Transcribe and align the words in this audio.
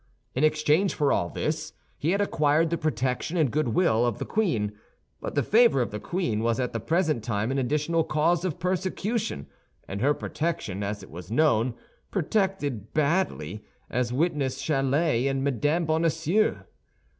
In 0.33 0.43
exchange 0.43 0.95
for 0.95 1.13
all 1.13 1.29
this, 1.29 1.73
he 1.99 2.09
had 2.09 2.21
acquired 2.21 2.71
the 2.71 2.75
protection 2.79 3.37
and 3.37 3.51
good 3.51 3.67
will 3.67 4.03
of 4.03 4.17
the 4.17 4.25
queen; 4.25 4.73
but 5.19 5.35
the 5.35 5.43
favor 5.43 5.79
of 5.79 5.91
the 5.91 5.99
queen 5.99 6.39
was 6.39 6.59
at 6.59 6.73
the 6.73 6.79
present 6.79 7.23
time 7.23 7.51
an 7.51 7.59
additional 7.59 8.03
cause 8.03 8.43
of 8.43 8.57
persecution, 8.59 9.45
and 9.87 10.01
her 10.01 10.15
protection, 10.15 10.81
as 10.81 11.03
it 11.03 11.11
was 11.11 11.29
known, 11.29 11.75
protected 12.09 12.95
badly—as 12.95 14.11
witness 14.11 14.59
Chalais 14.59 15.27
and 15.27 15.43
Mme. 15.43 15.85
Bonacieux. 15.85 16.57